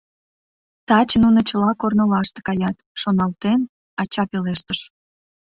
—Таче 0.87 1.17
нуно 1.23 1.39
чыла 1.49 1.71
корнылаште 1.81 2.39
каят,— 2.47 2.77
шоналтен, 3.01 3.59
ача 4.01 4.23
пелештыш. 4.31 4.79